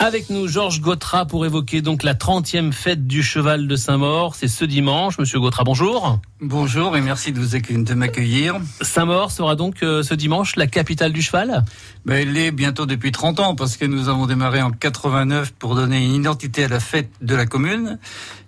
[0.00, 4.34] Avec nous, Georges Gautrat pour évoquer donc la 30e fête du cheval de Saint-Maur.
[4.34, 5.18] C'est ce dimanche.
[5.18, 6.20] Monsieur Gautrat, bonjour.
[6.40, 8.60] Bonjour et merci de, vous de m'accueillir.
[8.80, 11.64] Saint-Maur sera donc euh, ce dimanche la capitale du cheval?
[12.04, 15.76] Ben, Elle l'est bientôt depuis 30 ans parce que nous avons démarré en 89 pour
[15.76, 17.98] donner une identité à la fête de la commune.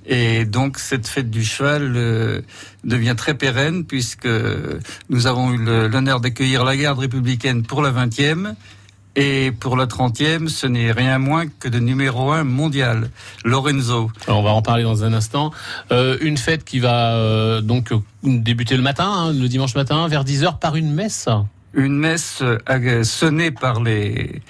[0.04, 2.40] Et donc cette fête du cheval euh,
[2.84, 4.28] devient très pérenne puisque
[5.08, 8.54] nous avons eu l'honneur d'accueillir la garde républicaine pour la 20e
[9.16, 13.10] et pour la 30e, ce n'est rien moins que de numéro 1 mondial,
[13.44, 14.10] Lorenzo.
[14.28, 15.52] on va en parler dans un instant.
[15.90, 20.22] Euh, une fête qui va euh, donc débuter le matin, hein, le dimanche matin, vers
[20.22, 21.28] 10h, par une messe.
[21.72, 24.42] Une messe euh, sonnée par les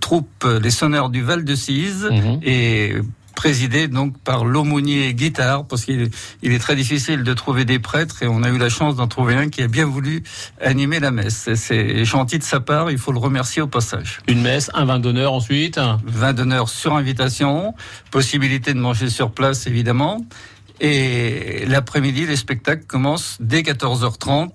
[0.00, 2.40] troupes, les sonneurs du Val de Cise, mhm.
[2.42, 2.94] et
[3.40, 6.10] présidé donc par l'aumônier guitare, parce qu'il
[6.42, 9.08] il est très difficile de trouver des prêtres, et on a eu la chance d'en
[9.08, 10.22] trouver un qui a bien voulu
[10.60, 11.48] animer la messe.
[11.54, 14.18] C'est gentil de sa part, il faut le remercier au passage.
[14.28, 17.74] Une messe, un vin d'honneur ensuite Vin d'honneur sur invitation,
[18.10, 20.20] possibilité de manger sur place évidemment,
[20.78, 24.50] et l'après-midi, les spectacles commencent dès 14h30,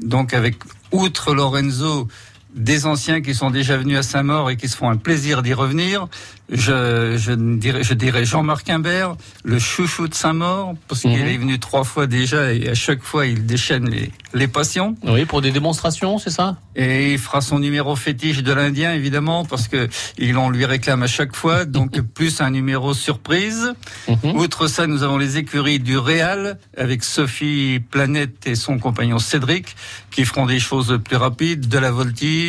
[0.00, 0.58] donc avec,
[0.92, 2.06] outre Lorenzo,
[2.54, 5.54] des anciens qui sont déjà venus à Saint-Maur et qui se font un plaisir d'y
[5.54, 6.06] revenir.
[6.50, 11.26] Je, je dirais, je dirais Jean-Marc Imbert, le chouchou de Saint-Maur, parce qu'il mhm.
[11.26, 14.96] est venu trois fois déjà et à chaque fois il déchaîne les, les passions.
[15.04, 16.58] Oui, pour des démonstrations, c'est ça?
[16.76, 21.02] Et il fera son numéro fétiche de l'Indien, évidemment, parce que il, on lui réclame
[21.02, 23.72] à chaque fois, donc plus un numéro surprise.
[24.08, 24.36] Mhm.
[24.36, 29.74] Outre ça, nous avons les écuries du Réal, avec Sophie Planète et son compagnon Cédric,
[30.10, 32.41] qui feront des choses plus rapides, de la voltige,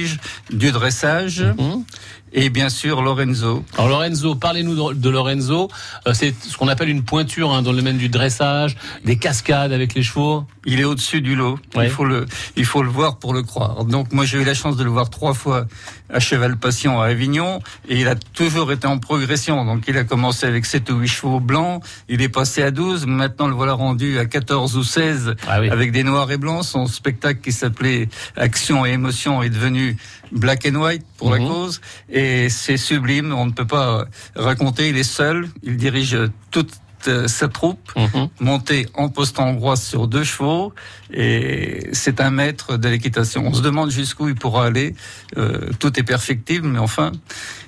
[0.50, 1.42] du dressage.
[1.58, 1.86] Mhm
[2.34, 3.64] et bien sûr Lorenzo.
[3.78, 5.70] Alors Lorenzo, parlez-nous de Lorenzo.
[6.08, 9.72] Euh, c'est ce qu'on appelle une pointure hein, dans le domaine du dressage, des cascades
[9.72, 10.46] avec les chevaux.
[10.66, 11.60] Il est au-dessus du lot.
[11.76, 13.86] Il faut le, il faut le voir pour le croire.
[13.86, 15.68] Donc moi j'ai eu la chance de le voir trois fois
[16.10, 19.66] à Cheval Patient à Avignon et il a toujours été en progression.
[19.66, 23.06] Donc il a commencé avec 7 ou 8 chevaux blancs, il est passé à 12,
[23.06, 26.64] maintenant le voilà rendu à 14 ou 16 ah avec des noirs et blancs.
[26.64, 29.98] Son spectacle qui s'appelait Action et émotion est devenu
[30.32, 31.48] Black and White pour la mhm.
[31.48, 33.34] cause et c'est sublime.
[33.34, 34.90] On ne peut pas raconter.
[34.90, 35.48] Il est seul.
[35.64, 36.18] Il dirige
[36.52, 36.72] toute
[37.08, 38.30] euh, sa troupe, mhm.
[38.40, 40.74] montée en poste hongroise sur deux chevaux,
[41.12, 43.44] et c'est un maître de l'équitation.
[43.46, 44.96] On se demande jusqu'où il pourra aller.
[45.38, 47.12] Euh, tout est perfectible, mais enfin.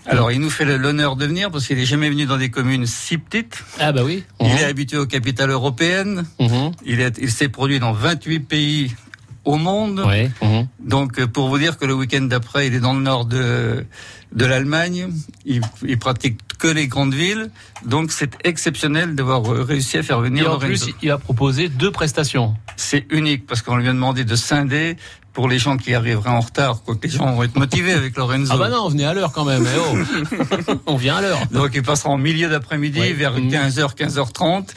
[0.05, 2.85] Alors, il nous fait l'honneur de venir parce qu'il n'est jamais venu dans des communes
[2.85, 3.63] si petites.
[3.79, 4.23] Ah bah oui.
[4.39, 6.25] Il est habitué aux capitales européennes.
[6.39, 6.71] Mhm.
[6.85, 8.95] Il, il s'est produit dans 28 pays
[9.45, 10.03] au monde.
[10.41, 10.67] Mhm.
[10.79, 13.85] Donc, euh, pour vous dire que le week-end d'après, il est dans le nord de,
[14.33, 15.09] de l'Allemagne.
[15.45, 17.49] Il, il pratique que les grandes villes.
[17.85, 20.45] Donc, c'est exceptionnel d'avoir euh, réussi à faire venir.
[20.45, 22.55] Et en plus, il a proposé deux prestations.
[22.75, 24.97] C'est unique parce qu'on lui a demandé de scinder
[25.35, 28.15] pour les gens qui arriveraient en retard, quoi que les gens vont être motivés avec
[28.15, 28.53] Lorenzo.
[28.53, 29.67] Ah bah non, on venait à l'heure quand même.
[29.67, 30.73] Eh oh.
[30.85, 31.39] on vient à l'heure.
[31.51, 34.07] Donc il passera en milieu d'après-midi vers 15h, mhm.
[34.07, 34.67] 15h30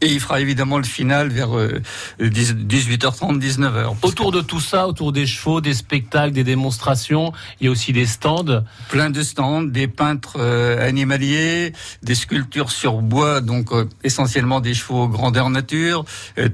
[0.00, 1.50] et il fera évidemment le final vers
[2.20, 3.96] 18h30, euh, 19h.
[4.02, 7.92] Autour de tout ça, autour des chevaux, des spectacles, des démonstrations, il y a aussi
[7.92, 8.64] des stands.
[8.88, 11.72] Plein de stands, des peintres euh, animaliers,
[12.02, 16.04] des sculptures sur bois, donc euh, essentiellement des chevaux grandeur nature,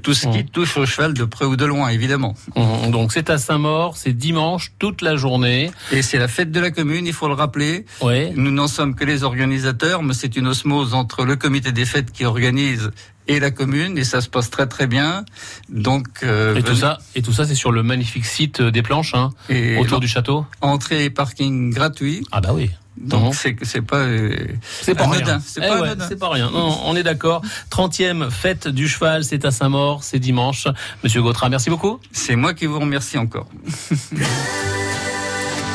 [0.03, 0.49] tout ce qui mmh.
[0.49, 2.35] touche au cheval de près ou de loin, évidemment.
[2.55, 2.91] Mmh.
[2.91, 5.71] Donc c'est à Saint-Maur, c'est dimanche, toute la journée.
[5.91, 7.85] Et c'est la fête de la commune, il faut le rappeler.
[8.01, 8.31] Oui.
[8.35, 12.11] Nous n'en sommes que les organisateurs, mais c'est une osmose entre le comité des fêtes
[12.11, 12.91] qui organise
[13.27, 15.25] et la commune et ça se passe très très bien.
[15.69, 19.13] Donc euh, et tout ça et tout ça c'est sur le magnifique site des planches
[19.13, 19.31] hein,
[19.79, 20.45] autour du château.
[20.61, 22.23] Entrée et parking gratuit.
[22.31, 22.69] Ah bah oui.
[22.97, 24.35] Donc c'est c'est pas euh,
[24.81, 25.39] c'est pas rien.
[25.45, 26.49] C'est pas, eh c'est pas rien.
[26.51, 27.43] Non, on est d'accord.
[27.69, 30.67] 30e fête du cheval, c'est à Saint-Maur, c'est dimanche.
[31.03, 31.99] Monsieur Gautrat, merci beaucoup.
[32.11, 33.47] C'est moi qui vous remercie encore.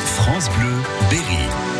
[0.05, 0.73] France Bleu
[1.09, 1.72] Berry.